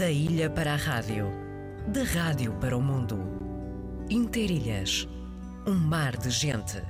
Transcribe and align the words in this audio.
Da 0.00 0.10
ilha 0.10 0.48
para 0.48 0.72
a 0.72 0.76
rádio, 0.76 1.30
da 1.86 2.02
rádio 2.04 2.54
para 2.54 2.74
o 2.74 2.80
mundo. 2.80 3.18
Interilhas, 4.08 5.06
um 5.66 5.74
mar 5.74 6.16
de 6.16 6.30
gente. 6.30 6.82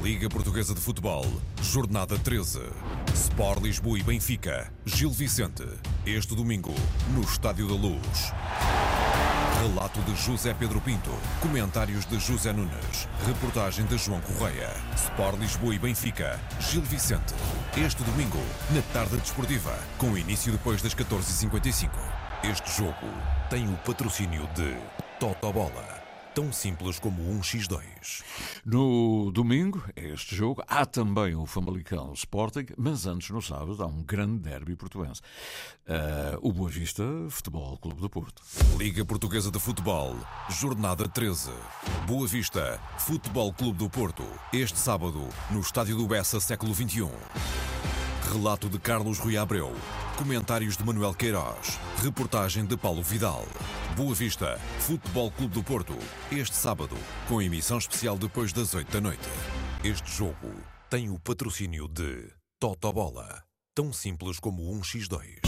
Liga 0.00 0.28
Portuguesa 0.28 0.76
de 0.76 0.80
Futebol, 0.80 1.26
Jornada 1.60 2.16
13. 2.16 2.60
Sport 3.12 3.60
Lisboa 3.60 3.98
e 3.98 4.04
Benfica, 4.04 4.72
Gil 4.86 5.10
Vicente. 5.10 5.66
Este 6.06 6.36
domingo, 6.36 6.72
no 7.12 7.22
Estádio 7.22 7.66
da 7.66 7.74
Luz. 7.74 8.32
Relato 9.60 10.00
de 10.02 10.14
José 10.14 10.54
Pedro 10.54 10.80
Pinto. 10.80 11.10
Comentários 11.40 12.06
de 12.06 12.16
José 12.20 12.52
Nunes. 12.52 13.08
Reportagem 13.26 13.84
de 13.86 13.98
João 13.98 14.20
Correia. 14.20 14.70
Sport 14.94 15.36
Lisboa 15.40 15.74
e 15.74 15.78
Benfica. 15.80 16.38
Gil 16.60 16.82
Vicente. 16.82 17.34
Este 17.76 18.04
domingo, 18.04 18.38
na 18.70 18.82
tarde 18.92 19.16
desportiva, 19.16 19.76
com 19.98 20.16
início 20.16 20.52
depois 20.52 20.80
das 20.80 20.94
14h55. 20.94 21.90
Este 22.44 22.70
jogo 22.70 22.94
tem 23.50 23.68
o 23.68 23.76
patrocínio 23.78 24.48
de 24.54 24.76
Totobola. 25.18 25.97
Tão 26.34 26.52
simples 26.52 26.98
como 26.98 27.28
um 27.28 27.40
X2. 27.40 28.22
No 28.64 29.30
domingo, 29.32 29.82
este 29.96 30.36
jogo, 30.36 30.62
há 30.68 30.86
também 30.86 31.34
o 31.34 31.46
Famalicão 31.46 32.12
Sporting, 32.12 32.66
mas 32.76 33.06
antes, 33.06 33.30
no 33.30 33.42
sábado, 33.42 33.82
há 33.82 33.86
um 33.86 34.02
grande 34.02 34.38
derby 34.38 34.76
portuense. 34.76 35.20
Uh, 35.88 36.38
o 36.40 36.52
Boa 36.52 36.70
Vista 36.70 37.02
Futebol 37.28 37.76
Clube 37.78 38.00
do 38.00 38.08
Porto. 38.08 38.42
Liga 38.76 39.04
Portuguesa 39.04 39.50
de 39.50 39.58
Futebol, 39.58 40.16
Jornada 40.48 41.08
13. 41.08 41.50
Boa 42.06 42.26
Vista, 42.26 42.80
Futebol 42.98 43.52
Clube 43.52 43.78
do 43.78 43.90
Porto. 43.90 44.24
Este 44.52 44.78
sábado, 44.78 45.28
no 45.50 45.60
Estádio 45.60 45.96
do 45.96 46.06
Bessa, 46.06 46.38
século 46.38 46.74
XXI. 46.74 47.08
Relato 48.32 48.68
de 48.68 48.78
Carlos 48.78 49.18
Rui 49.18 49.38
Abreu. 49.38 49.74
Comentários 50.18 50.76
de 50.76 50.84
Manuel 50.84 51.14
Queiroz. 51.14 51.78
Reportagem 52.02 52.66
de 52.66 52.76
Paulo 52.76 53.02
Vidal. 53.02 53.46
Boa 53.98 54.14
Vista, 54.14 54.56
Futebol 54.78 55.28
Clube 55.32 55.54
do 55.54 55.64
Porto. 55.64 55.92
Este 56.30 56.54
sábado, 56.54 56.96
com 57.26 57.42
emissão 57.42 57.78
especial 57.78 58.16
depois 58.16 58.52
das 58.52 58.72
8 58.72 58.92
da 58.92 59.00
noite. 59.00 59.28
Este 59.82 60.08
jogo 60.12 60.54
tem 60.88 61.10
o 61.10 61.18
patrocínio 61.18 61.88
de 61.88 62.32
Totobola. 62.60 63.42
Tão 63.74 63.92
simples 63.92 64.38
como 64.38 64.72
um 64.72 64.82
X2. 64.82 65.47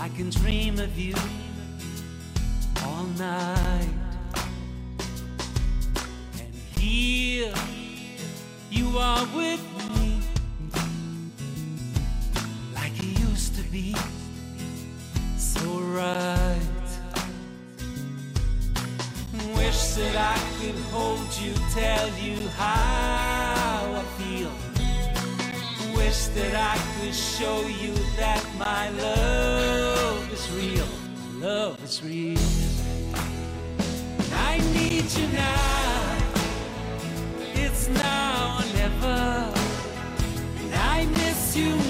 I 0.00 0.08
can 0.08 0.30
dream 0.30 0.78
of 0.78 0.98
you 0.98 1.14
all 2.82 3.04
night. 3.18 3.88
And 6.38 6.54
here, 6.78 7.52
you 8.70 8.96
are 8.96 9.26
with 9.36 9.60
me, 9.90 10.20
like 12.74 12.96
you 13.02 13.10
used 13.28 13.56
to 13.56 13.62
be, 13.70 13.94
so 15.36 15.60
right. 15.92 16.56
Wish 19.54 19.82
that 19.98 20.16
I 20.16 20.38
could 20.58 20.80
hold 20.90 21.28
you, 21.42 21.52
tell 21.74 22.08
you 22.18 22.48
how 22.56 24.00
I 24.00 24.04
feel. 24.16 24.50
Wish 25.94 26.24
that 26.28 26.54
I 26.54 26.78
could 26.98 27.14
show 27.14 27.60
you 27.66 27.92
that 28.16 28.42
my 28.58 28.88
love 28.90 29.79
is 30.32 30.50
real. 30.52 30.86
Love 31.34 31.82
is 31.82 32.02
real. 32.02 32.38
I 34.32 34.58
need 34.74 35.10
you 35.12 35.26
now. 35.28 36.18
It's 37.54 37.88
now 37.88 38.58
or 38.58 38.66
never. 38.74 39.52
And 40.60 40.74
I 40.74 41.06
miss 41.06 41.56
you 41.56 41.89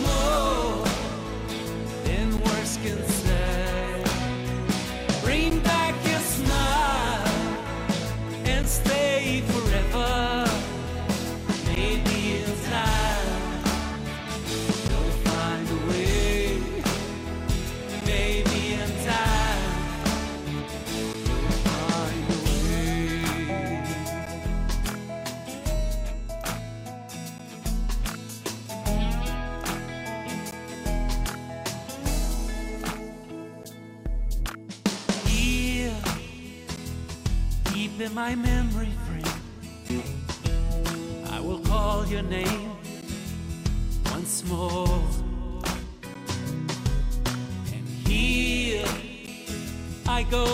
I 50.20 50.24
go 50.24 50.44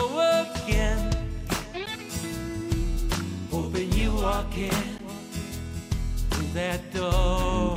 again, 0.63 1.11
hoping 3.51 3.91
you 3.95 4.13
walk 4.15 4.57
in 4.57 4.71
through 6.31 6.53
that 6.55 6.81
door. 6.95 7.75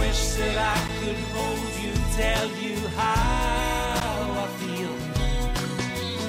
Wish 0.00 0.22
that 0.34 0.56
I 0.58 0.78
could 0.98 1.20
hold 1.30 1.62
you, 1.80 1.92
tell 2.16 2.48
you 2.58 2.76
how 2.96 4.42
I 4.42 4.48
feel. 4.58 4.94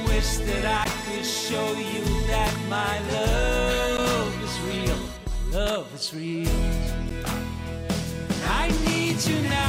Wish 0.06 0.38
that 0.46 0.64
I 0.64 0.88
could 1.06 1.26
show 1.26 1.72
you 1.74 2.04
that 2.28 2.54
my 2.70 3.00
love 3.16 4.44
is 4.44 4.56
real. 4.70 5.00
Love 5.52 5.88
is 5.96 6.14
real. 6.14 6.60
I 8.46 8.70
need 8.86 9.20
you 9.26 9.42
now. 9.50 9.61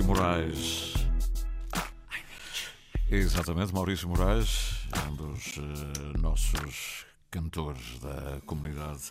Maurício 0.00 0.04
Moraes. 0.04 0.94
Exatamente, 3.10 3.74
Maurício 3.74 4.08
Moraes 4.08 4.86
um 5.10 5.14
dos 5.14 5.56
uh, 5.56 6.18
nossos 6.18 7.04
cantores 7.30 7.98
da 8.00 8.40
comunidade 8.46 9.10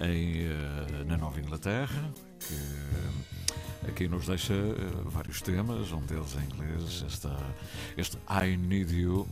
em, 0.00 0.46
uh, 0.46 1.04
na 1.06 1.16
Nova 1.16 1.40
Inglaterra, 1.40 2.12
que 2.38 3.88
aqui 3.88 4.08
nos 4.08 4.26
deixa 4.26 4.54
uh, 4.54 5.10
vários 5.10 5.42
temas, 5.42 5.90
um 5.92 6.00
deles 6.02 6.36
em 6.36 6.44
inglês, 6.54 7.04
esta, 7.06 7.36
este 7.96 8.16
I 8.28 8.56
Need 8.56 8.94
You. 8.94 9.28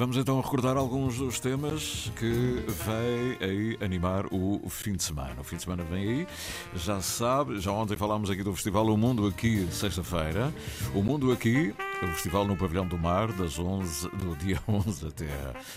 Vamos 0.00 0.16
então 0.16 0.40
recordar 0.40 0.78
alguns 0.78 1.18
dos 1.18 1.38
temas 1.38 2.10
que 2.16 2.64
vem 2.66 3.36
aí 3.38 3.78
animar 3.82 4.24
o 4.32 4.66
fim 4.70 4.94
de 4.94 5.02
semana. 5.02 5.38
O 5.38 5.44
fim 5.44 5.56
de 5.56 5.62
semana 5.64 5.84
vem 5.84 6.08
aí, 6.08 6.26
já 6.74 7.02
sabe, 7.02 7.60
já 7.60 7.70
ontem 7.70 7.98
falámos 7.98 8.30
aqui 8.30 8.42
do 8.42 8.54
Festival 8.54 8.86
O 8.86 8.96
Mundo 8.96 9.26
Aqui, 9.26 9.68
sexta-feira. 9.70 10.54
O 10.94 11.02
Mundo 11.02 11.30
Aqui 11.30 11.74
o 12.02 12.06
festival 12.08 12.46
no 12.46 12.56
Pavilhão 12.56 12.86
do 12.86 12.98
Mar, 12.98 13.30
das 13.32 13.58
11, 13.58 14.08
do 14.10 14.34
dia 14.36 14.58
11 14.66 15.06
até 15.06 15.28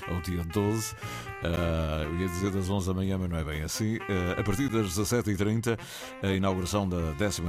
ao 0.07 0.21
dia 0.21 0.43
12. 0.43 0.93
Uh, 0.93 0.95
ah, 1.43 2.03
eu 2.05 2.19
ia 2.19 2.27
dizer 2.27 2.51
das 2.51 2.69
11 2.69 2.87
da 2.87 2.93
manhã, 2.93 3.17
mas 3.17 3.29
não 3.29 3.37
é 3.37 3.43
bem 3.43 3.61
assim. 3.61 3.97
Uh, 3.97 4.39
a 4.39 4.43
partir 4.43 4.69
das 4.69 4.87
17h30, 4.97 5.77
a 6.21 6.27
inauguração 6.27 6.87
da 6.87 7.13
13 7.17 7.41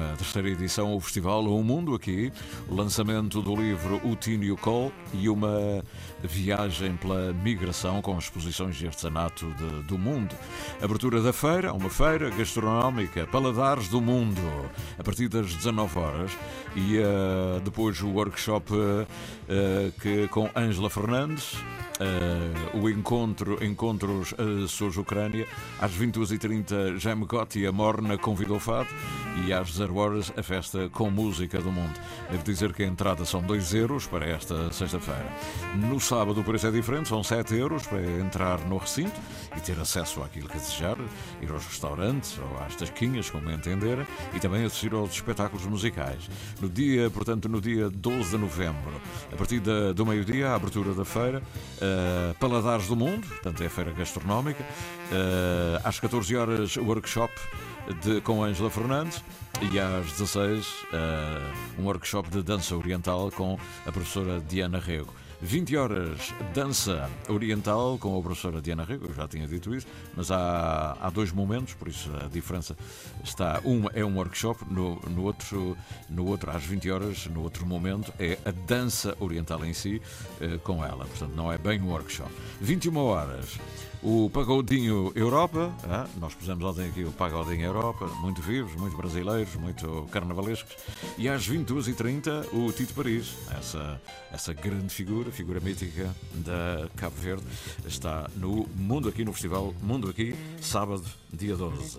edição, 0.50 0.94
o 0.94 1.00
festival 1.00 1.44
O 1.44 1.62
Mundo 1.62 1.94
Aqui, 1.94 2.32
o 2.68 2.74
lançamento 2.74 3.40
do 3.40 3.54
livro 3.54 4.00
O 4.04 4.16
Tínio 4.16 4.56
Col 4.56 4.92
e 5.12 5.28
uma 5.28 5.82
viagem 6.22 6.96
pela 6.96 7.32
migração 7.32 8.02
com 8.02 8.18
exposições 8.18 8.76
de 8.76 8.86
artesanato 8.86 9.46
de, 9.54 9.82
do 9.84 9.96
mundo. 9.96 10.34
Abertura 10.82 11.20
da 11.20 11.32
feira, 11.32 11.72
uma 11.72 11.90
feira 11.90 12.30
gastronómica, 12.30 13.26
Paladares 13.26 13.88
do 13.88 14.00
Mundo, 14.00 14.40
a 14.98 15.04
partir 15.04 15.28
das 15.28 15.54
19 15.54 15.98
horas 15.98 16.32
e 16.74 16.98
uh, 16.98 17.60
depois 17.60 18.00
o 18.02 18.08
workshop 18.08 18.63
uh, 18.72 19.92
que, 20.00 20.28
com 20.28 20.48
Ângela 20.56 20.88
Fernandes, 20.88 21.54
uh, 21.54 22.78
o 22.78 22.88
encontro 22.88 23.62
Encontros 23.64 24.32
uh, 24.32 25.00
Ucrânia, 25.00 25.46
às 25.80 25.92
22h30 25.92 26.98
Jaime 26.98 27.24
Gotti, 27.26 27.66
a 27.66 27.72
Morna 27.72 28.16
convidou 28.16 28.58
Fado 28.58 28.88
e 29.46 29.52
às 29.52 29.72
0 29.72 29.96
horas 29.96 30.32
a 30.36 30.42
festa 30.42 30.88
com 30.90 31.10
música 31.10 31.60
do 31.60 31.70
mundo. 31.70 31.98
Devo 32.30 32.44
dizer 32.44 32.72
que 32.72 32.82
a 32.82 32.86
entrada 32.86 33.24
são 33.24 33.42
2 33.42 33.74
euros 33.74 34.06
para 34.06 34.26
esta 34.26 34.72
sexta-feira. 34.72 35.26
No 35.74 36.00
sábado 36.00 36.40
o 36.40 36.44
preço 36.44 36.66
é 36.66 36.70
diferente, 36.70 37.08
são 37.08 37.22
7 37.22 37.54
euros 37.56 37.86
para 37.86 38.02
entrar 38.20 38.60
no 38.60 38.78
recinto 38.78 39.20
e 39.56 39.60
ter 39.60 39.78
acesso 39.78 40.22
àquilo 40.22 40.48
que 40.48 40.58
desejar, 40.58 40.96
ir 41.40 41.50
aos 41.50 41.64
restaurantes 41.64 42.38
ou 42.38 42.62
às 42.64 42.74
tasquinhas, 42.76 43.30
como 43.30 43.50
entender, 43.50 44.06
e 44.34 44.40
também 44.40 44.64
assistir 44.64 44.92
aos 44.92 45.12
espetáculos 45.12 45.64
musicais. 45.66 46.28
No 46.60 46.68
dia, 46.68 47.10
portanto, 47.10 47.48
no 47.48 47.60
dia 47.60 47.90
12 47.90 48.30
de 48.30 48.38
novembro, 48.38 49.00
a 49.32 49.36
partir 49.36 49.60
da, 49.60 49.92
do 49.92 50.04
meio-dia, 50.06 50.50
a 50.50 50.54
abertura 50.54 50.94
da 50.94 51.04
feira, 51.04 51.42
uh, 51.42 52.34
Paladares 52.38 52.86
do 52.88 52.96
Mundo, 52.96 53.26
portanto 53.26 53.62
é 53.62 53.66
a 53.66 53.70
feira 53.70 53.92
gastronómica, 53.92 54.62
uh, 54.62 55.80
às 55.84 56.00
14 56.00 56.36
horas, 56.36 56.76
workshop 56.76 57.32
de, 58.02 58.20
com 58.22 58.42
Ângela 58.42 58.70
Fernandes 58.70 59.22
e 59.60 59.78
às 59.78 60.10
16 60.12 60.66
uh, 60.66 61.80
um 61.80 61.84
workshop 61.84 62.30
de 62.30 62.42
dança 62.42 62.76
oriental 62.76 63.30
com 63.30 63.58
a 63.86 63.92
professora 63.92 64.40
Diana 64.40 64.78
Rego. 64.78 65.12
20 65.44 65.76
horas 65.76 66.34
dança 66.54 67.10
oriental 67.28 67.98
com 67.98 68.18
a 68.18 68.22
professora 68.22 68.62
Diana 68.62 68.82
Rego, 68.82 69.08
eu 69.08 69.14
já 69.14 69.28
tinha 69.28 69.46
dito 69.46 69.74
isso, 69.74 69.86
mas 70.16 70.30
há, 70.30 70.96
há 70.98 71.10
dois 71.10 71.32
momentos, 71.32 71.74
por 71.74 71.86
isso 71.86 72.10
a 72.16 72.28
diferença 72.28 72.74
está. 73.22 73.60
Um 73.62 73.84
é 73.92 74.02
um 74.02 74.16
workshop, 74.16 74.64
no, 74.72 74.98
no, 75.10 75.22
outro, 75.22 75.76
no 76.08 76.26
outro, 76.26 76.50
às 76.50 76.64
20 76.64 76.90
horas, 76.90 77.26
no 77.26 77.42
outro 77.42 77.66
momento, 77.66 78.10
é 78.18 78.38
a 78.42 78.50
dança 78.66 79.14
oriental 79.20 79.62
em 79.66 79.74
si 79.74 80.00
uh, 80.40 80.58
com 80.60 80.82
ela. 80.82 81.04
Portanto, 81.04 81.34
não 81.36 81.52
é 81.52 81.58
bem 81.58 81.78
um 81.78 81.90
workshop. 81.90 82.30
21 82.62 82.96
horas 82.96 83.58
o 84.04 84.28
Pagodinho 84.28 85.10
Europa, 85.14 85.72
ah, 85.84 86.06
nós 86.20 86.34
pusemos 86.34 86.62
ontem 86.62 86.86
aqui 86.88 87.04
o 87.04 87.10
Pagodinho 87.10 87.64
Europa, 87.64 88.06
muito 88.20 88.42
vivos, 88.42 88.74
muito 88.76 88.94
brasileiros, 88.94 89.54
muito 89.56 90.06
carnavalescos, 90.12 90.76
e 91.16 91.26
às 91.26 91.48
22h30 91.48 92.52
o 92.52 92.70
Tito 92.70 92.92
Paris, 92.92 93.34
essa, 93.58 93.98
essa 94.30 94.52
grande 94.52 94.92
figura, 94.92 95.32
figura 95.32 95.58
mítica 95.58 96.14
da 96.34 96.86
Cabo 96.96 97.16
Verde, 97.16 97.44
está 97.86 98.28
no 98.36 98.68
Mundo 98.76 99.08
Aqui, 99.08 99.24
no 99.24 99.32
Festival 99.32 99.74
Mundo 99.82 100.10
Aqui, 100.10 100.34
sábado, 100.60 101.04
dia 101.32 101.56
12. 101.56 101.98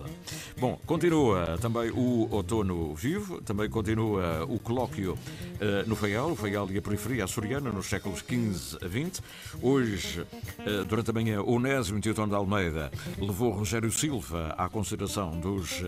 Bom, 0.58 0.78
continua 0.86 1.58
também 1.58 1.90
o 1.90 2.28
Outono 2.30 2.94
Vivo, 2.94 3.40
também 3.42 3.68
continua 3.68 4.44
o 4.48 4.58
colóquio 4.60 5.14
uh, 5.14 5.88
no 5.88 5.96
Faial, 5.96 6.30
o 6.30 6.36
Faial 6.36 6.70
e 6.70 6.78
a 6.78 6.82
periferia 6.82 7.24
açoriana 7.24 7.70
nos 7.70 7.86
séculos 7.86 8.20
XV 8.20 8.78
a 8.84 8.88
XX. 8.88 9.22
Hoje, 9.60 10.20
uh, 10.20 10.84
durante 10.84 11.10
a 11.10 11.12
manhã, 11.12 11.42
o 11.42 11.58
Onésio 11.96 12.12
28 12.14 12.28
de 12.28 12.34
Almeida 12.34 12.90
levou 13.18 13.50
Rogério 13.50 13.90
Silva 13.90 14.54
à 14.58 14.68
consideração 14.68 15.38
dos, 15.40 15.80
uh, 15.80 15.84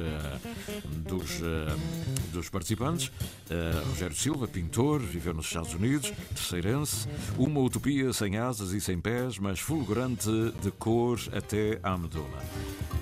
dos, 0.96 1.40
uh, 1.40 2.32
dos 2.32 2.48
participantes. 2.48 3.08
Uh, 3.08 3.88
Rogério 3.90 4.16
Silva, 4.16 4.48
pintor, 4.48 5.00
viveu 5.00 5.34
nos 5.34 5.46
Estados 5.46 5.74
Unidos, 5.74 6.12
terceirense, 6.34 7.08
uma 7.36 7.60
utopia 7.60 8.12
sem 8.12 8.38
asas 8.38 8.72
e 8.72 8.80
sem 8.80 8.98
pés, 8.98 9.38
mas 9.38 9.60
fulgurante 9.60 10.30
de 10.62 10.70
cor 10.70 11.20
até 11.32 11.78
à 11.82 11.96
medula. 11.96 12.42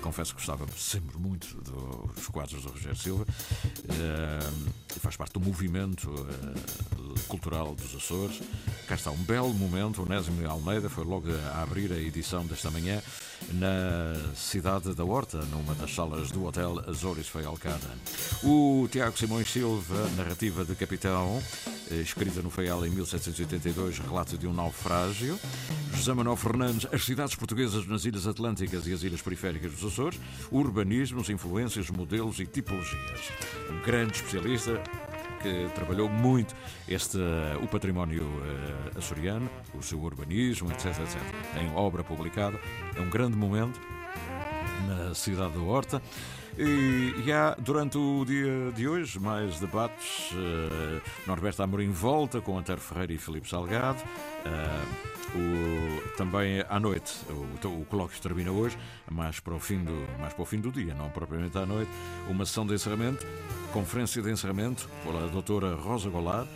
Confesso 0.07 0.33
que 0.33 0.39
gostava 0.39 0.65
sempre 0.77 1.17
muito 1.17 1.59
dos 1.61 2.29
quadros 2.29 2.63
do 2.63 2.69
Rogério 2.69 2.95
Silva. 2.95 3.25
faz 5.01 5.17
parte 5.17 5.33
do 5.33 5.41
movimento 5.41 6.09
cultural 7.27 7.75
dos 7.75 7.93
Açores. 7.93 8.41
Cá 8.87 8.95
está 8.95 9.11
um 9.11 9.17
belo 9.17 9.53
momento. 9.53 10.01
O 10.01 10.49
Almeida 10.49 10.89
foi 10.89 11.03
logo 11.03 11.27
a 11.53 11.61
abrir 11.61 11.91
a 11.91 11.97
edição 11.97 12.45
desta 12.45 12.71
manhã 12.71 13.01
na 13.51 14.33
cidade 14.33 14.93
da 14.93 15.03
Horta, 15.03 15.39
numa 15.51 15.75
das 15.75 15.93
salas 15.93 16.31
do 16.31 16.45
Hotel 16.45 16.89
Azores 16.89 17.27
Feialcada. 17.27 17.91
O 18.41 18.87
Tiago 18.89 19.17
Simões 19.17 19.51
Silva, 19.51 20.09
narrativa 20.15 20.63
de 20.63 20.73
capitão, 20.73 21.43
escrita 21.95 22.41
no 22.41 22.49
Feial 22.49 22.85
em 22.85 22.89
1782, 22.89 23.99
relato 23.99 24.37
de 24.37 24.47
um 24.47 24.53
naufrágio. 24.53 25.39
José 25.93 26.13
Manuel 26.13 26.35
Fernandes, 26.35 26.87
as 26.91 27.03
cidades 27.03 27.35
portuguesas 27.35 27.87
nas 27.87 28.05
Ilhas 28.05 28.27
Atlânticas 28.27 28.87
e 28.87 28.93
as 28.93 29.03
Ilhas 29.03 29.21
Periféricas 29.21 29.71
dos 29.71 29.91
Açores, 29.91 30.19
urbanismos, 30.51 31.29
influências, 31.29 31.89
modelos 31.89 32.39
e 32.39 32.45
tipologias. 32.45 33.31
Um 33.69 33.81
grande 33.83 34.15
especialista 34.15 34.81
que 35.41 35.69
trabalhou 35.75 36.09
muito 36.09 36.55
este, 36.87 37.17
uh, 37.17 37.63
o 37.63 37.67
património 37.67 38.23
uh, 38.23 38.97
açoriano, 38.97 39.49
o 39.73 39.81
seu 39.81 39.99
urbanismo, 39.99 40.71
etc, 40.71 40.87
etc. 40.99 41.21
Tem 41.53 41.71
obra 41.75 42.03
publicada, 42.03 42.59
é 42.95 43.01
um 43.01 43.09
grande 43.09 43.37
momento 43.37 43.79
na 44.87 45.13
cidade 45.13 45.53
da 45.53 45.61
Horta. 45.61 46.01
E, 46.57 47.13
e, 47.23 47.31
há, 47.31 47.55
durante 47.59 47.99
o 47.99 48.25
dia 48.25 48.71
de 48.75 48.87
hoje, 48.87 49.19
mais 49.19 49.59
debates. 49.59 50.31
Uh, 50.31 51.01
Norberto 51.27 51.61
Amorim 51.61 51.91
volta 51.91 52.41
com 52.41 52.57
Antero 52.57 52.81
Ferreira 52.81 53.13
e 53.13 53.17
Filipe 53.17 53.47
Salgado. 53.47 53.99
Uh, 54.43 55.17
o, 55.35 56.17
também 56.17 56.63
à 56.67 56.79
noite, 56.79 57.13
o, 57.29 57.67
o 57.67 57.85
colóquio 57.85 58.19
termina 58.21 58.51
hoje, 58.51 58.77
mais 59.11 59.39
para, 59.39 59.53
o 59.53 59.59
fim 59.59 59.83
do, 59.83 60.07
mais 60.19 60.33
para 60.33 60.41
o 60.41 60.45
fim 60.45 60.59
do 60.59 60.71
dia, 60.71 60.93
não 60.93 61.09
propriamente 61.09 61.57
à 61.57 61.65
noite, 61.65 61.91
uma 62.27 62.45
sessão 62.45 62.65
de 62.65 62.73
encerramento, 62.73 63.25
conferência 63.71 64.21
de 64.21 64.31
encerramento 64.31 64.89
pela 65.03 65.27
doutora 65.27 65.75
Rosa 65.75 66.09
Goulart, 66.09 66.47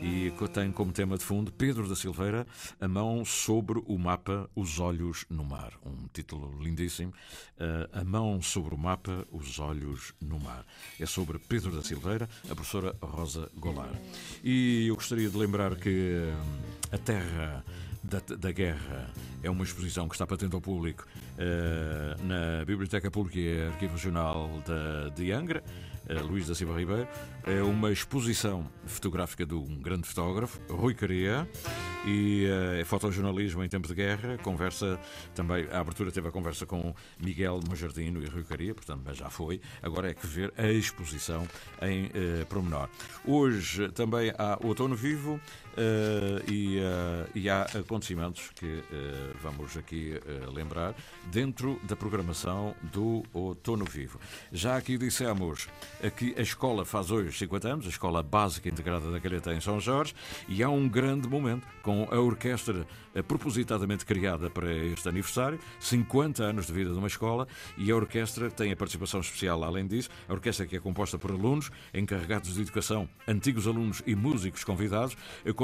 e 0.00 0.32
tem 0.52 0.70
como 0.70 0.92
tema 0.92 1.18
de 1.18 1.24
fundo 1.24 1.50
Pedro 1.52 1.88
da 1.88 1.96
Silveira, 1.96 2.46
A 2.80 2.86
Mão 2.86 3.24
sobre 3.24 3.82
o 3.86 3.98
Mapa, 3.98 4.48
Os 4.54 4.78
Olhos 4.78 5.24
no 5.28 5.44
Mar. 5.44 5.72
Um 5.84 6.06
título 6.12 6.56
lindíssimo. 6.62 7.12
Uh, 7.58 8.00
a 8.00 8.04
Mão 8.04 8.40
sobre 8.40 8.74
o 8.74 8.78
Mapa, 8.78 9.26
Os 9.30 9.58
Olhos 9.58 10.14
no 10.20 10.38
Mar. 10.38 10.64
É 11.00 11.06
sobre 11.06 11.38
Pedro 11.38 11.72
da 11.72 11.82
Silveira, 11.82 12.28
a 12.44 12.54
professora 12.54 12.94
Rosa 13.02 13.50
Goulart. 13.56 13.98
E 14.42 14.86
eu 14.86 14.94
gostaria 14.94 15.28
de 15.28 15.36
lembrar 15.36 15.74
que 15.76 15.88
uh, 15.90 16.94
a 16.94 16.98
Terra 16.98 17.64
da, 18.02 18.20
da, 18.36 18.52
Guerra 18.52 19.10
é 19.42 19.50
uma 19.50 19.64
exposição 19.64 20.08
que 20.08 20.14
está 20.14 20.26
patente 20.26 20.54
ao 20.54 20.60
público 20.60 21.06
uh, 21.34 22.22
na 22.24 22.64
Biblioteca 22.64 23.10
Pública 23.10 23.38
e 23.38 23.66
Arquivo 23.66 23.94
Regional 23.94 24.48
de, 24.64 25.22
de 25.22 25.32
Angra. 25.32 25.62
Luís 26.22 26.46
da 26.46 26.54
Silva 26.54 26.78
Ribeiro, 26.78 27.08
é 27.44 27.62
uma 27.62 27.92
exposição 27.92 28.68
fotográfica 28.86 29.44
de 29.44 29.54
um 29.54 29.80
grande 29.80 30.06
fotógrafo, 30.06 30.60
Rui 30.70 30.94
Caria, 30.94 31.48
e 32.06 32.46
uh, 32.46 32.80
é 32.80 32.84
fotojornalismo 32.84 33.62
em 33.62 33.68
tempo 33.68 33.86
de 33.86 33.94
guerra. 33.94 34.38
Conversa 34.38 34.98
também, 35.34 35.66
a 35.70 35.80
abertura 35.80 36.10
teve 36.10 36.28
a 36.28 36.30
conversa 36.30 36.64
com 36.66 36.94
Miguel 37.18 37.60
Majardino 37.68 38.22
e 38.22 38.26
Rui 38.26 38.44
Caria, 38.44 38.74
portanto, 38.74 39.02
mas 39.04 39.16
já 39.16 39.28
foi. 39.28 39.60
Agora 39.82 40.10
é 40.10 40.14
que 40.14 40.26
ver 40.26 40.52
a 40.56 40.68
exposição 40.68 41.46
em 41.82 42.06
uh, 42.06 42.46
promenor. 42.46 42.88
Hoje 43.24 43.90
também 43.90 44.32
há 44.38 44.58
Outono 44.62 44.96
Vivo, 44.96 45.40
Uh, 45.78 46.50
e, 46.50 46.80
uh, 46.80 47.30
e, 47.36 47.48
há 47.48 47.62
acontecimentos 47.62 48.50
que 48.56 48.66
uh, 48.66 48.82
vamos 49.40 49.76
aqui 49.76 50.18
lembrar 50.52 50.92
dentro 51.26 51.80
da 51.84 51.94
programação 51.94 52.74
do 52.92 53.22
Outono 53.32 53.84
Vivo. 53.84 54.18
Já 54.50 54.76
aqui 54.76 54.98
dissemos 54.98 55.68
que 56.16 56.34
a 56.36 56.42
escola 56.42 56.84
faz 56.84 57.12
hoje 57.12 57.38
50 57.38 57.68
anos, 57.68 57.86
a 57.86 57.90
Escola 57.90 58.22
Básica 58.24 58.68
Integrada 58.68 59.10
da 59.12 59.20
Calheta 59.20 59.54
em 59.54 59.60
São 59.60 59.78
Jorge, 59.78 60.14
e 60.48 60.62
há 60.62 60.68
um 60.68 60.88
grande 60.88 61.28
momento 61.28 61.66
com 61.82 62.08
a 62.10 62.18
orquestra 62.18 62.86
propositadamente 63.26 64.04
criada 64.04 64.50
para 64.50 64.72
este 64.72 65.08
aniversário, 65.08 65.58
50 65.80 66.42
anos 66.42 66.66
de 66.66 66.72
vida 66.72 66.90
de 66.90 66.98
uma 66.98 67.08
escola, 67.08 67.46
e 67.76 67.90
a 67.90 67.96
orquestra 67.96 68.50
tem 68.50 68.72
a 68.72 68.76
participação 68.76 69.20
especial 69.20 69.62
além 69.62 69.86
disso, 69.86 70.08
a 70.28 70.32
orquestra 70.32 70.66
que 70.66 70.76
é 70.76 70.80
composta 70.80 71.18
por 71.18 71.30
alunos, 71.30 71.70
encarregados 71.92 72.54
de 72.54 72.62
educação, 72.62 73.08
antigos 73.26 73.66
alunos 73.66 74.02
e 74.06 74.14
músicos 74.14 74.64
convidados, 74.64 75.16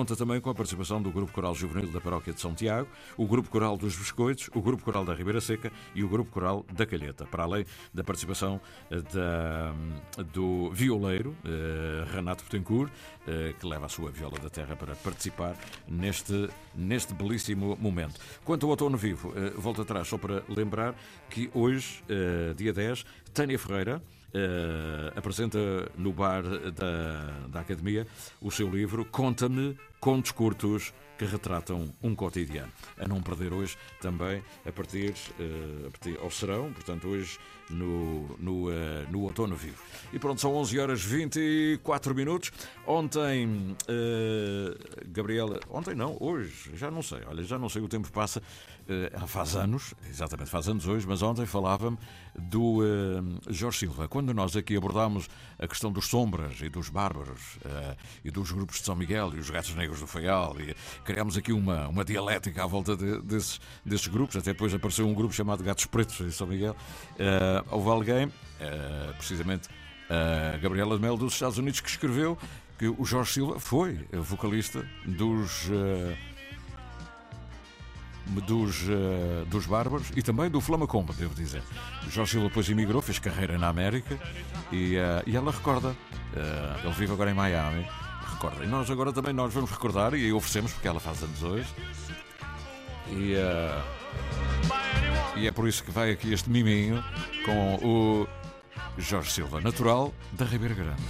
conta 0.04 0.16
também 0.16 0.38
com 0.38 0.50
a 0.50 0.54
participação 0.54 1.00
do 1.00 1.10
Grupo 1.10 1.32
Coral 1.32 1.54
Juvenil 1.54 1.90
da 1.90 1.98
Paróquia 1.98 2.30
de 2.30 2.38
São 2.38 2.54
Tiago, 2.54 2.86
o 3.16 3.26
Grupo 3.26 3.48
Coral 3.48 3.74
dos 3.74 3.96
Biscoitos, 3.96 4.50
o 4.54 4.60
Grupo 4.60 4.84
Coral 4.84 5.02
da 5.02 5.14
Ribeira 5.14 5.40
Seca 5.40 5.72
e 5.94 6.04
o 6.04 6.08
Grupo 6.10 6.30
Coral 6.30 6.62
da 6.70 6.84
Calheta, 6.84 7.24
para 7.24 7.44
além 7.44 7.64
da 7.94 8.04
participação 8.04 8.60
eh, 8.90 9.00
da, 9.00 9.74
do 10.24 10.70
violeiro 10.72 11.34
eh, 11.42 12.04
Renato 12.12 12.44
Betancourt, 12.44 12.92
eh, 13.26 13.54
que 13.58 13.66
leva 13.66 13.86
a 13.86 13.88
sua 13.88 14.10
viola 14.10 14.38
da 14.38 14.50
terra 14.50 14.76
para 14.76 14.94
participar 14.94 15.56
neste, 15.88 16.50
neste 16.74 17.14
belíssimo 17.14 17.74
momento. 17.80 18.20
Quanto 18.44 18.66
ao 18.66 18.70
Outono 18.72 18.98
Vivo, 18.98 19.32
volto 19.56 19.80
atrás 19.80 20.06
só 20.06 20.18
para 20.18 20.42
lembrar 20.50 20.94
que 21.30 21.50
hoje, 21.54 22.04
dia 22.54 22.74
10, 22.74 23.06
Tânia 23.32 23.58
Ferreira, 23.58 24.02
Uh, 24.34 25.16
apresenta 25.16 25.58
no 25.96 26.12
bar 26.12 26.42
da, 26.42 27.46
da 27.46 27.60
Academia 27.60 28.04
o 28.40 28.50
seu 28.50 28.68
livro 28.68 29.04
Conta-me 29.04 29.78
Contos 30.00 30.32
Curtos 30.32 30.92
que 31.16 31.24
retratam 31.24 31.94
um 32.02 32.16
cotidiano. 32.16 32.72
A 32.98 33.06
não 33.06 33.22
perder 33.22 33.52
hoje 33.52 33.78
também 34.00 34.42
a 34.66 34.72
partir, 34.72 35.14
uh, 35.38 35.86
a 35.86 35.90
partir 35.92 36.18
ao 36.20 36.32
serão, 36.32 36.72
portanto, 36.72 37.06
hoje 37.06 37.38
no, 37.70 38.36
no, 38.38 38.70
uh, 38.70 38.72
no 39.08 39.22
Outono 39.22 39.54
Vivo. 39.54 39.80
E 40.12 40.18
pronto, 40.18 40.40
são 40.40 40.52
11 40.56 40.80
horas 40.80 41.00
24 41.00 42.12
minutos. 42.12 42.50
Ontem, 42.84 43.76
Gabriela, 45.06 45.60
ontem 45.70 45.94
não, 45.94 46.16
hoje, 46.18 46.72
já 46.74 46.90
não 46.90 47.02
sei, 47.02 47.20
olha, 47.28 47.44
já 47.44 47.56
não 47.56 47.68
sei, 47.68 47.82
o 47.82 47.88
tempo 47.88 48.10
passa, 48.10 48.42
faz 49.28 49.54
anos, 49.54 49.94
exatamente, 50.10 50.50
faz 50.50 50.68
anos 50.68 50.88
hoje, 50.88 51.06
mas 51.06 51.22
ontem 51.22 51.46
falava-me 51.46 51.96
do 52.36 52.80
Jorge 53.48 53.78
Silva. 53.78 54.08
Quando 54.08 54.32
nós 54.34 54.56
aqui 54.56 54.76
abordámos 54.76 55.28
a 55.58 55.68
questão 55.68 55.92
dos 55.92 56.06
sombras 56.06 56.60
e 56.60 56.68
dos 56.68 56.88
bárbaros 56.88 57.58
e 58.24 58.30
dos 58.30 58.50
grupos 58.50 58.78
de 58.78 58.84
São 58.84 58.96
Miguel 58.96 59.32
e 59.34 59.38
os 59.38 59.50
gatos 59.50 59.74
negros 59.74 60.00
do 60.00 60.06
Faial, 60.06 60.56
e 60.60 60.74
criámos 61.04 61.36
aqui 61.36 61.52
uma, 61.52 61.88
uma 61.88 62.04
dialética 62.04 62.64
à 62.64 62.66
volta 62.66 62.96
de, 62.96 63.20
desses, 63.22 63.60
desses 63.84 64.08
grupos, 64.08 64.36
até 64.36 64.52
depois 64.52 64.72
apareceu 64.72 65.06
um 65.06 65.14
grupo 65.14 65.34
chamado 65.34 65.62
Gatos 65.62 65.86
Pretos 65.86 66.20
em 66.20 66.30
São 66.30 66.46
Miguel. 66.46 66.76
Uh, 67.12 67.66
houve 67.70 67.90
alguém, 67.90 68.26
uh, 68.26 69.14
precisamente 69.16 69.68
a 70.08 70.56
Gabriela 70.58 70.96
de 70.96 71.02
Melo 71.02 71.16
dos 71.16 71.34
Estados 71.34 71.58
Unidos, 71.58 71.80
que 71.80 71.88
escreveu 71.88 72.38
que 72.78 72.88
o 72.88 73.04
Jorge 73.04 73.32
Silva 73.32 73.58
foi 73.58 74.06
vocalista 74.12 74.86
dos. 75.04 75.68
Uh, 78.26 78.40
dos, 78.40 78.82
uh, 78.82 79.44
dos 79.46 79.66
Bárbaros 79.66 80.10
e 80.16 80.22
também 80.22 80.50
do 80.50 80.60
Flamacomba, 80.60 81.12
devo 81.12 81.34
dizer. 81.34 81.62
Jorge 82.10 82.32
Silva 82.32 82.48
depois 82.48 82.68
emigrou, 82.68 83.02
fez 83.02 83.18
carreira 83.18 83.58
na 83.58 83.68
América 83.68 84.18
e, 84.72 84.96
uh, 84.96 85.22
e 85.26 85.36
ela 85.36 85.50
recorda. 85.50 85.94
ele 86.82 86.92
vive 86.94 87.12
agora 87.12 87.30
em 87.30 87.34
Miami. 87.34 87.86
Recorda. 88.32 88.64
E 88.64 88.66
nós 88.66 88.90
agora 88.90 89.12
também 89.12 89.32
nós 89.32 89.52
vamos 89.52 89.70
recordar 89.70 90.14
e 90.14 90.32
oferecemos, 90.32 90.72
porque 90.72 90.88
ela 90.88 91.00
faz 91.00 91.22
anos 91.22 91.42
hoje. 91.42 91.68
E. 93.10 93.34
E 95.36 95.48
é 95.48 95.50
por 95.50 95.66
isso 95.66 95.82
que 95.82 95.90
vai 95.90 96.12
aqui 96.12 96.32
este 96.32 96.48
miminho 96.48 97.02
com 97.44 97.74
o 97.82 98.28
Jorge 98.96 99.32
Silva, 99.32 99.60
natural 99.60 100.14
da 100.32 100.44
Ribeira 100.44 100.74
Grande. 100.74 101.02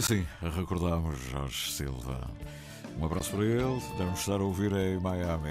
E 0.00 0.02
assim, 0.02 0.26
recordamos 0.56 1.20
Jorge 1.30 1.72
Silva. 1.72 2.18
Um 2.98 3.04
abraço 3.04 3.32
para 3.32 3.44
ele, 3.44 3.82
devemos 3.98 4.18
estar 4.18 4.40
a 4.40 4.42
ouvir 4.42 4.72
em 4.72 4.98
Miami. 4.98 5.50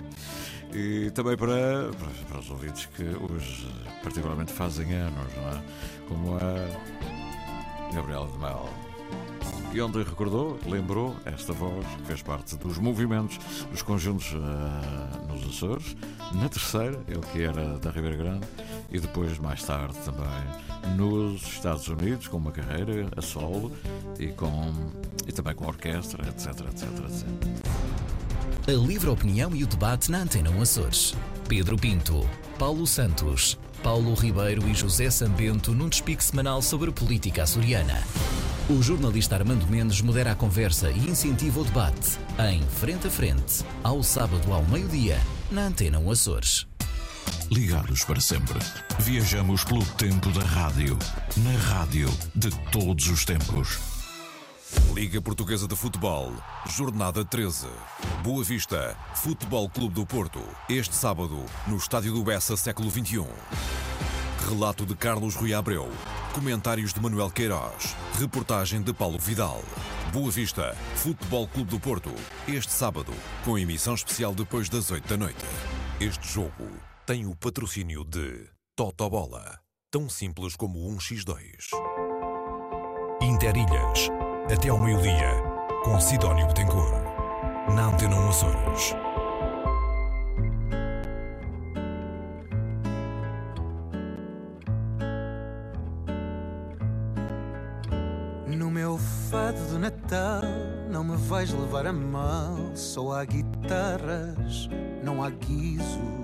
e 0.72 1.10
também 1.10 1.36
para, 1.36 1.90
para, 2.30 2.38
os 2.38 2.48
ouvintes 2.48 2.86
que 2.86 3.02
hoje 3.02 3.68
particularmente 4.02 4.54
fazem 4.54 4.90
anos, 4.94 5.26
não 5.36 5.48
é? 5.50 5.62
Como 6.08 6.36
a 6.36 6.64
de 8.26 8.38
Mel. 8.38 8.70
E 9.74 9.82
ontem 9.82 10.02
recordou, 10.02 10.58
lembrou 10.66 11.14
esta 11.26 11.52
voz 11.52 11.86
que 11.98 12.06
fez 12.06 12.22
parte 12.22 12.56
dos 12.56 12.78
movimentos 12.78 13.38
dos 13.70 13.82
conjuntos 13.82 14.32
uh, 14.32 15.26
nos 15.30 15.46
Açores, 15.46 15.94
na 16.32 16.48
terceira, 16.48 16.98
ele 17.06 17.20
que 17.32 17.42
era 17.42 17.76
da 17.78 17.90
Ribeira 17.90 18.16
Grande, 18.16 18.46
e 18.94 19.00
depois, 19.00 19.38
mais 19.40 19.62
tarde, 19.64 19.96
também 20.04 20.96
nos 20.96 21.42
Estados 21.42 21.88
Unidos, 21.88 22.28
com 22.28 22.36
uma 22.36 22.52
carreira 22.52 23.08
a 23.16 23.20
solo 23.20 23.72
e, 24.20 24.28
com, 24.28 24.72
e 25.26 25.32
também 25.32 25.52
com 25.52 25.66
orquestra, 25.66 26.24
etc, 26.28 26.46
etc, 26.60 26.88
etc. 27.00 27.26
A 28.68 28.86
livre 28.86 29.10
opinião 29.10 29.54
e 29.54 29.64
o 29.64 29.66
debate 29.66 30.12
na 30.12 30.18
Antena 30.18 30.50
Açores. 30.62 31.12
Pedro 31.48 31.76
Pinto, 31.76 32.24
Paulo 32.56 32.86
Santos, 32.86 33.58
Paulo 33.82 34.14
Ribeiro 34.14 34.66
e 34.68 34.72
José 34.72 35.10
Sambento 35.10 35.72
num 35.72 35.88
despique 35.88 36.22
semanal 36.22 36.62
sobre 36.62 36.92
política 36.92 37.42
açoriana. 37.42 38.00
O 38.70 38.80
jornalista 38.80 39.34
Armando 39.34 39.66
Mendes 39.66 40.00
modera 40.00 40.32
a 40.32 40.34
conversa 40.36 40.90
e 40.90 41.10
incentiva 41.10 41.60
o 41.60 41.64
debate 41.64 42.16
em 42.48 42.62
Frente 42.62 43.08
a 43.08 43.10
Frente, 43.10 43.64
ao 43.82 44.04
sábado 44.04 44.52
ao 44.52 44.62
meio-dia, 44.62 45.18
na 45.50 45.66
Antena 45.66 45.98
Açores. 46.10 46.66
Ligados 47.50 48.04
para 48.04 48.20
sempre. 48.20 48.58
Viajamos 49.00 49.64
pelo 49.64 49.84
tempo 49.84 50.30
da 50.30 50.44
rádio, 50.44 50.98
na 51.36 51.56
rádio 51.74 52.08
de 52.34 52.50
todos 52.70 53.06
os 53.08 53.24
tempos. 53.24 53.78
Liga 54.94 55.20
Portuguesa 55.20 55.68
de 55.68 55.76
Futebol, 55.76 56.32
Jornada 56.66 57.24
13. 57.24 57.66
Boa 58.22 58.42
Vista, 58.42 58.96
Futebol 59.14 59.68
Clube 59.68 59.94
do 59.94 60.06
Porto. 60.06 60.40
Este 60.68 60.94
sábado, 60.94 61.44
no 61.66 61.76
Estádio 61.76 62.12
do 62.14 62.24
Bessa, 62.24 62.56
século 62.56 62.90
XXI. 62.90 63.24
Relato 64.48 64.84
de 64.84 64.94
Carlos 64.94 65.34
Rui 65.34 65.54
Abreu. 65.54 65.90
Comentários 66.32 66.92
de 66.92 67.00
Manuel 67.00 67.30
Queiroz. 67.30 67.94
Reportagem 68.18 68.82
de 68.82 68.92
Paulo 68.92 69.18
Vidal. 69.18 69.62
Boa 70.12 70.30
Vista, 70.30 70.76
Futebol 70.96 71.46
Clube 71.48 71.70
do 71.70 71.78
Porto. 71.78 72.10
Este 72.48 72.72
sábado, 72.72 73.12
com 73.44 73.58
emissão 73.58 73.94
especial 73.94 74.34
depois 74.34 74.68
das 74.68 74.90
8 74.90 75.08
da 75.08 75.16
noite. 75.16 75.44
Este 76.00 76.26
jogo 76.26 76.93
tem 77.06 77.26
o 77.26 77.36
patrocínio 77.36 78.02
de 78.02 78.48
Totobola. 78.74 79.60
Tão 79.90 80.08
simples 80.08 80.56
como 80.56 80.88
um 80.88 80.96
x2. 80.96 81.36
Interilhas. 83.20 84.08
Até 84.50 84.70
ao 84.70 84.80
meio-dia. 84.80 85.42
Com 85.84 86.00
Sidónio 86.00 86.46
Betancourt. 86.46 87.04
Na 87.74 87.88
Antena 87.88 88.28
Açores. 88.28 88.94
de 99.70 99.78
Natal 99.78 100.42
não 100.90 101.04
me 101.04 101.16
vais 101.16 101.52
levar 101.52 101.86
a 101.86 101.92
mal. 101.92 102.56
Só 102.74 103.12
há 103.12 103.24
guitarras, 103.24 104.68
não 105.02 105.22
há 105.22 105.28
guizos. 105.28 106.23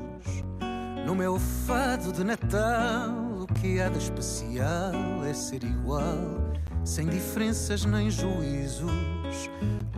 No 1.06 1.14
meu 1.14 1.38
fado 1.38 2.12
de 2.12 2.24
Natal, 2.24 3.10
o 3.40 3.46
que 3.46 3.80
há 3.80 3.88
de 3.88 3.98
especial 3.98 5.24
é 5.28 5.34
ser 5.34 5.64
igual, 5.64 6.52
sem 6.84 7.06
diferenças 7.08 7.84
nem 7.84 8.10
juízos. 8.10 8.90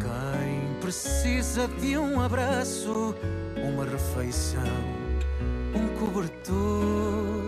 Quem 0.00 0.80
precisa 0.80 1.68
de 1.68 1.96
um 1.98 2.20
abraço, 2.20 3.14
uma 3.56 3.84
refeição, 3.84 4.62
um 5.74 5.88
cobertor, 5.98 7.42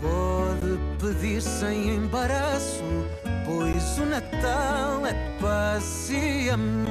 pode 0.00 0.78
pedir 0.98 1.42
sem 1.42 1.96
embaraço 1.96 2.84
pois 3.44 3.98
o 3.98 4.06
Natal 4.06 5.06
é 5.06 5.14
paz 5.40 6.10
e 6.10 6.50
amor. 6.50 6.83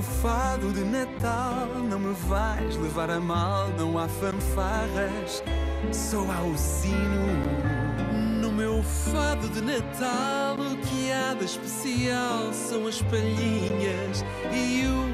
Meu 0.00 0.02
fado 0.02 0.72
de 0.72 0.82
Natal 0.82 1.68
não 1.90 1.98
me 1.98 2.14
vais 2.26 2.74
levar 2.78 3.10
a 3.10 3.20
mal, 3.20 3.68
não 3.78 3.98
há 3.98 4.08
fanfarras, 4.08 5.42
só 5.92 6.20
há 6.22 6.42
o 6.42 6.56
sino. 6.56 7.26
No 8.40 8.50
meu 8.50 8.82
fado 8.82 9.46
de 9.50 9.60
Natal 9.60 10.56
o 10.58 10.76
que 10.78 11.12
há 11.12 11.34
de 11.34 11.44
especial 11.44 12.50
são 12.54 12.86
as 12.86 13.02
palhinhas 13.02 14.24
e 14.50 14.86
o 14.86 15.10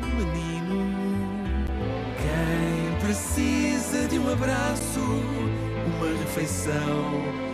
precisa 3.00 4.08
de 4.08 4.18
um 4.18 4.32
abraço, 4.32 5.00
uma 5.00 6.18
refeição, 6.18 7.45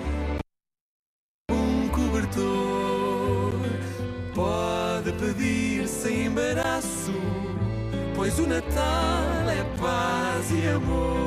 Natal 8.75 9.51
é 9.51 9.65
paz 9.79 10.51
e 10.51 10.69
amor. 10.69 11.22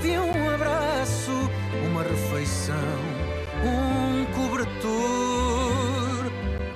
De 0.00 0.18
um 0.18 0.50
abraço, 0.50 1.32
uma 1.86 2.02
refeição, 2.02 2.74
um 3.64 4.24
cobertor. 4.32 6.30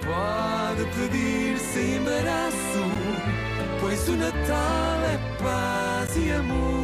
Pode 0.05 0.85
pedir 0.95 1.59
sem 1.59 1.97
embaraço, 1.97 2.85
pois 3.81 4.09
o 4.09 4.17
Natal 4.17 5.01
é 5.05 5.43
paz 5.43 6.17
e 6.17 6.31
amor. 6.33 6.79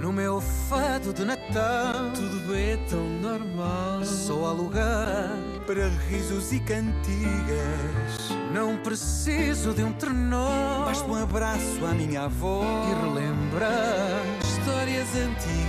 No 0.00 0.12
meu 0.12 0.40
fado 0.40 1.12
de 1.12 1.24
Natal, 1.24 2.12
tudo 2.14 2.54
é 2.54 2.76
tão 2.88 3.04
normal. 3.20 4.04
Só 4.04 4.46
há 4.46 4.52
lugar 4.52 5.57
para 5.68 5.86
risos 6.08 6.50
e 6.50 6.60
cantigas 6.60 8.32
não 8.54 8.78
preciso 8.78 9.74
de 9.74 9.84
um 9.84 9.92
trenó. 9.92 10.86
Basta 10.86 11.06
um 11.06 11.22
abraço 11.22 11.84
à 11.84 11.92
minha 11.92 12.22
avó 12.22 12.62
e 12.88 13.04
relembrar 13.04 14.22
histórias 14.42 15.08
antigas. 15.14 15.68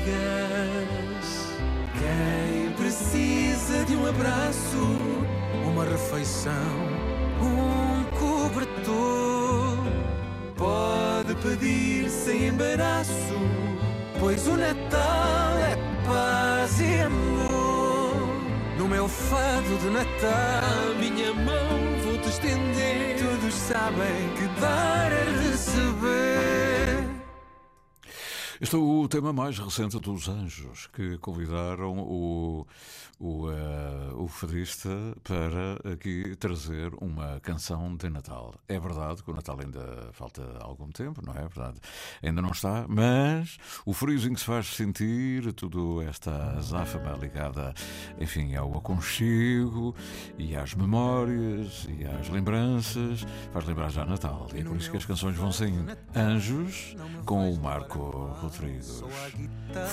Quem 1.99 2.71
precisa 2.77 3.83
de 3.83 3.97
um 3.97 4.07
abraço, 4.07 4.77
uma 5.65 5.83
refeição, 5.83 6.53
um 7.41 8.05
cobertor, 8.17 9.83
pode 10.55 11.35
pedir 11.41 12.09
sem 12.09 12.47
embaraço, 12.47 13.35
pois 14.17 14.47
o 14.47 14.55
Natal 14.55 15.57
é 15.57 15.75
paz 16.07 16.79
e 16.79 17.01
amor. 17.01 17.38
Meu 18.89 19.07
fado 19.07 19.77
de 19.77 19.89
Natal, 19.91 20.95
minha 20.97 21.31
mão 21.31 21.99
te 22.23 22.29
estender. 22.29 23.19
Todos 23.19 23.53
sabem 23.53 24.29
que 24.35 24.47
dar 24.59 25.11
é 25.11 25.47
receber. 25.47 26.78
Este 28.61 28.75
é 28.75 28.77
o 28.77 29.07
tema 29.07 29.31
mais 29.31 29.57
recente 29.57 29.97
dos 30.01 30.27
Anjos, 30.27 30.87
que 30.87 31.17
convidaram 31.19 31.97
o, 31.97 32.67
o, 33.17 33.47
uh, 33.47 34.21
o 34.21 34.27
fadista 34.27 34.89
para 35.23 35.93
aqui 35.93 36.35
trazer 36.35 36.91
uma 36.99 37.39
canção 37.39 37.95
de 37.95 38.09
Natal. 38.09 38.53
É 38.67 38.77
verdade 38.77 39.23
que 39.23 39.31
o 39.31 39.33
Natal 39.33 39.57
ainda 39.63 40.09
falta 40.11 40.43
algum 40.59 40.89
tempo, 40.89 41.21
não 41.25 41.33
é 41.33 41.47
verdade? 41.47 41.79
Ainda 42.21 42.41
não 42.41 42.49
está, 42.49 42.85
mas 42.89 43.57
o 43.85 43.93
que 43.93 44.19
se 44.19 44.43
faz 44.43 44.67
sentir, 44.75 45.53
tudo 45.53 46.01
esta 46.01 46.57
azáfama 46.57 47.15
ligada, 47.15 47.73
enfim, 48.19 48.57
ao 48.57 48.77
aconchego 48.77 49.95
e 50.37 50.53
às 50.57 50.73
memórias 50.73 51.87
e 51.97 52.03
às 52.03 52.27
lembranças, 52.27 53.25
faz 53.53 53.63
lembrar 53.63 53.89
já 53.89 54.03
Natal. 54.03 54.49
E 54.53 54.59
é 54.59 54.63
por 54.65 54.75
isso 54.75 54.91
que 54.91 54.97
as 54.97 55.05
canções 55.05 55.37
vão 55.37 55.49
saindo. 55.49 55.97
Anjos 56.13 56.97
com 57.23 57.49
o 57.53 57.57
Marco 57.57 58.48
Rodrigues. 58.49 59.03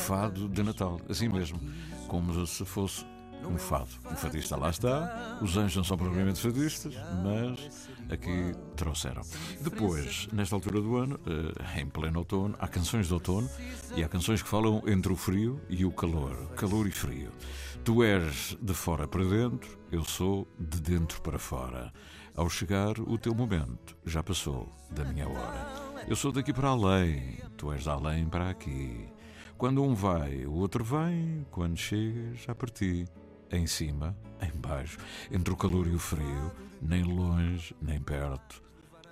Fado 0.06 0.48
de 0.48 0.62
Natal, 0.62 1.00
assim 1.08 1.28
mesmo, 1.28 1.60
como 2.08 2.46
se 2.46 2.64
fosse 2.64 3.04
um 3.44 3.58
fado. 3.58 3.88
Um 4.10 4.16
fadista 4.16 4.56
lá 4.56 4.70
está. 4.70 5.38
Os 5.42 5.56
anjos 5.56 5.76
não 5.76 5.84
são 5.84 5.96
propriamente 5.96 6.40
fadistas, 6.40 6.94
mas 7.22 7.88
aqui 8.10 8.54
trouxeram. 8.74 9.22
Depois, 9.60 10.26
nesta 10.32 10.54
altura 10.56 10.80
do 10.80 10.96
ano, 10.96 11.20
eh, 11.26 11.80
em 11.80 11.86
pleno 11.86 12.20
outono, 12.20 12.56
há 12.58 12.66
canções 12.66 13.06
de 13.06 13.14
outono 13.14 13.48
e 13.94 14.02
há 14.02 14.08
canções 14.08 14.42
que 14.42 14.48
falam 14.48 14.82
entre 14.86 15.12
o 15.12 15.16
frio 15.16 15.60
e 15.68 15.84
o 15.84 15.92
calor. 15.92 16.34
Calor 16.56 16.86
e 16.86 16.90
frio. 16.90 17.30
Tu 17.84 18.02
és 18.02 18.56
de 18.60 18.74
fora 18.74 19.06
para 19.06 19.24
dentro, 19.24 19.78
eu 19.92 20.04
sou 20.04 20.48
de 20.58 20.80
dentro 20.80 21.20
para 21.20 21.38
fora. 21.38 21.92
Ao 22.34 22.48
chegar 22.50 22.98
o 22.98 23.16
teu 23.16 23.34
momento, 23.34 23.96
já 24.04 24.22
passou 24.22 24.72
da 24.90 25.04
minha 25.04 25.28
hora. 25.28 25.85
Eu 26.04 26.14
sou 26.14 26.30
daqui 26.30 26.52
para 26.52 26.68
além, 26.68 27.38
tu 27.56 27.72
és 27.72 27.82
de 27.82 27.88
além 27.88 28.28
para 28.28 28.50
aqui. 28.50 29.08
Quando 29.56 29.82
um 29.82 29.94
vai, 29.94 30.44
o 30.44 30.52
outro 30.52 30.84
vem, 30.84 31.44
quando 31.50 31.76
chega, 31.76 32.34
já 32.34 32.54
parti. 32.54 33.06
Em 33.50 33.66
cima, 33.66 34.16
em 34.40 34.50
baixo, 34.58 34.98
entre 35.30 35.52
o 35.52 35.56
calor 35.56 35.86
e 35.86 35.94
o 35.94 35.98
frio, 35.98 36.52
nem 36.82 37.02
longe, 37.02 37.74
nem 37.80 38.00
perto, 38.00 38.62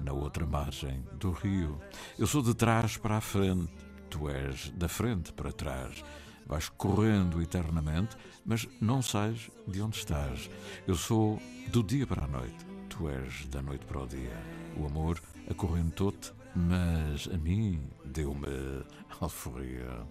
na 0.00 0.12
outra 0.12 0.44
margem 0.44 1.04
do 1.12 1.30
rio. 1.30 1.80
Eu 2.18 2.26
sou 2.26 2.42
de 2.42 2.54
trás 2.54 2.96
para 2.96 3.16
a 3.16 3.20
frente, 3.20 3.72
tu 4.10 4.28
és 4.28 4.70
da 4.70 4.88
frente 4.88 5.32
para 5.32 5.52
trás. 5.52 6.04
Vais 6.46 6.68
correndo 6.68 7.40
eternamente, 7.40 8.16
mas 8.44 8.68
não 8.80 9.00
sais 9.00 9.50
de 9.66 9.80
onde 9.80 9.96
estás. 9.96 10.50
Eu 10.86 10.96
sou 10.96 11.40
do 11.68 11.82
dia 11.82 12.06
para 12.06 12.24
a 12.24 12.28
noite, 12.28 12.66
tu 12.88 13.08
és 13.08 13.46
da 13.46 13.62
noite 13.62 13.86
para 13.86 14.02
o 14.02 14.06
dia. 14.06 14.36
O 14.76 14.86
amor 14.86 15.20
acorrentou-te 15.48 16.32
mas 16.54 17.28
a 17.32 17.36
mim 17.36 17.80
deu-me 18.04 18.84
alforria. 19.20 20.06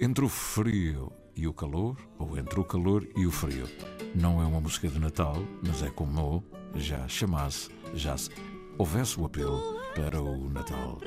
Entre 0.00 0.24
o 0.24 0.28
frio 0.28 1.12
e 1.36 1.46
o 1.46 1.52
calor, 1.52 1.96
ou 2.18 2.36
entre 2.36 2.58
o 2.58 2.64
calor 2.64 3.06
e 3.16 3.26
o 3.26 3.30
frio. 3.30 3.68
Não 4.14 4.42
é 4.42 4.44
uma 4.44 4.60
música 4.60 4.88
de 4.88 4.98
Natal, 4.98 5.36
mas 5.64 5.82
é 5.82 5.90
como 5.90 6.42
já 6.74 7.06
chamasse, 7.08 7.70
já 7.94 8.16
se 8.16 8.30
houvesse 8.76 9.20
o 9.20 9.24
apelo 9.24 9.78
para 9.94 10.20
o 10.20 10.48
Natal. 10.48 10.98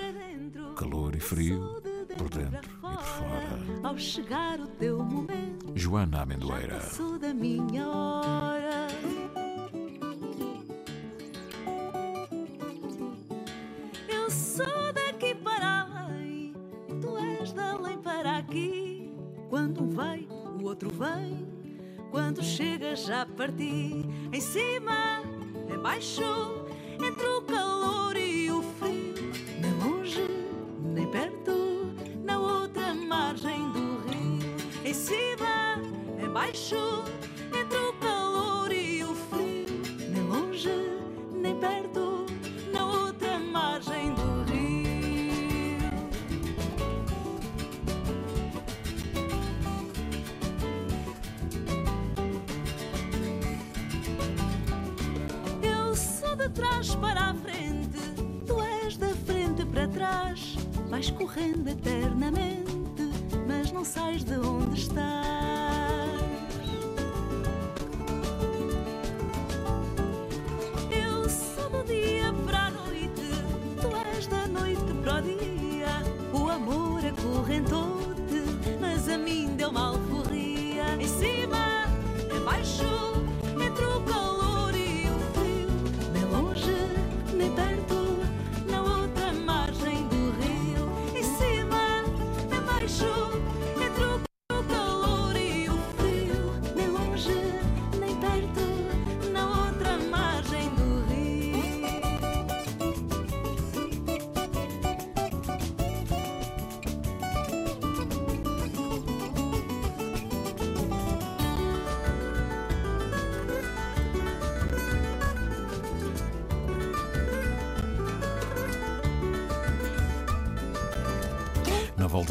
Calor 0.76 1.16
e 1.16 1.20
frio, 1.20 1.82
por 2.18 2.30
dentro 2.30 2.72
e 2.72 2.80
por 2.80 3.04
fora. 3.04 3.60
Ao 3.84 3.98
chegar 3.98 4.60
o 4.60 4.68
teu 4.68 5.04
momento, 5.04 5.72
Joana 5.76 6.22
Amendoeira. 6.22 6.80
Chega, 23.22 23.26
já 23.26 23.26
parti. 23.26 24.06
Em 24.32 24.42
cima, 24.42 25.22
embaixo, 25.70 26.22
entre 27.04 27.26
o 27.26 27.41
trás 56.52 56.96
para 56.96 57.32
a 57.32 57.34
frente, 57.34 58.00
tu 58.46 58.62
és 58.62 58.98
da 58.98 59.10
frente 59.26 59.66
para 59.66 59.88
trás. 59.88 60.56
Vais 60.90 61.10
correndo 61.12 61.68
eternamente, 61.68 63.10
mas 63.48 63.72
não 63.72 63.86
sais 63.86 64.24
de 64.24 64.36
onde 64.36 64.80
estás. 64.80 65.21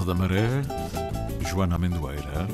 Na 0.00 0.06
volta 0.06 0.14
da 0.14 0.14
maré, 0.14 0.62
Joana 1.46 1.74
Amendoeira. 1.74 2.48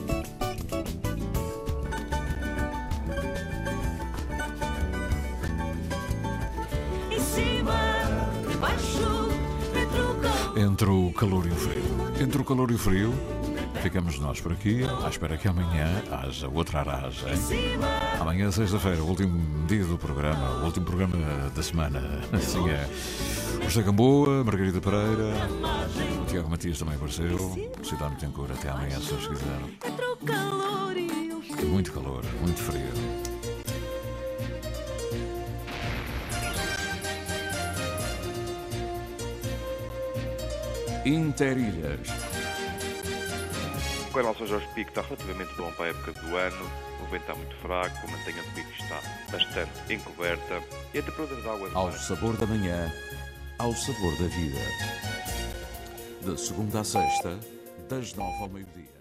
Em 7.09 7.21
cima, 7.21 7.75
embaixo, 8.53 9.29
entre 9.77 10.01
o 10.01 10.15
calor. 10.15 10.59
Entre 10.59 10.91
o 10.91 11.13
calor 11.13 11.47
e 11.47 11.51
o 11.51 11.55
frio. 11.55 11.85
Entre 12.21 12.41
o 12.41 12.45
calor 12.45 12.71
e 12.73 12.75
o 12.75 12.79
frio, 12.79 13.15
ficamos 13.87 14.19
nós 14.19 14.41
por 14.41 14.51
aqui, 14.51 14.81
à 15.05 15.09
espera 15.09 15.37
que 15.37 15.47
amanhã 15.47 16.03
haja 16.11 16.49
outra 16.49 16.81
aragem. 16.81 17.29
Amanhã, 18.21 18.51
sexta-feira, 18.51 19.01
o 19.01 19.07
último 19.07 19.65
dia 19.69 19.85
do 19.85 19.97
programa, 19.97 20.61
o 20.61 20.65
último 20.65 20.85
programa 20.85 21.17
da 21.55 21.63
semana. 21.63 22.21
Assim 22.33 22.69
é. 22.69 22.85
José 23.63 23.83
Gamboa, 23.83 24.43
Margarida 24.43 24.81
Pereira, 24.81 25.35
o 26.21 26.25
Tiago 26.25 26.51
Matias 26.51 26.81
também 26.81 26.97
apareceu, 26.97 27.71
Cidade 27.85 28.17
Tencourt, 28.17 28.51
até 28.51 28.71
amanhã, 28.71 28.99
se 28.99 29.15
o 29.15 29.19
frio. 29.19 29.39
Muito 31.69 31.93
calor, 31.93 32.25
muito 32.41 32.61
frio. 32.61 32.91
Interilhas. 41.05 42.36
O 44.17 44.19
canal 44.19 44.35
São 44.35 44.47
Jorge 44.47 44.67
Pico 44.75 44.89
está 44.89 45.03
relativamente 45.03 45.55
bom 45.57 45.71
para 45.73 45.85
a 45.85 45.89
época 45.89 46.13
do 46.13 46.37
ano. 46.37 46.71
O 47.03 47.11
vento 47.11 47.21
está 47.21 47.35
muito 47.35 47.55
fraco, 47.57 47.99
a 47.99 48.11
mantenha 48.11 48.43
do 48.43 48.51
pico 48.55 48.71
está 48.73 48.99
bastante 49.31 49.93
encoberta 49.93 50.63
e 50.95 50.99
a 50.99 51.03
temperatura 51.03 51.43
da 51.43 51.53
água 51.53 51.71
Ao 51.75 51.93
sabor 51.93 52.35
da 52.39 52.47
manhã, 52.47 52.91
ao 53.59 53.75
sabor 53.75 54.17
da 54.17 54.27
vida. 54.29 54.59
De 56.23 56.41
segunda 56.41 56.81
a 56.81 56.85
sexta, 56.85 57.39
das 57.91 58.15
nove 58.15 58.43
ao 58.43 58.49
meio-dia. 58.49 58.96